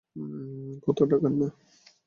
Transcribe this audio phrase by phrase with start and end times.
[0.85, 1.47] কথা টাকার না।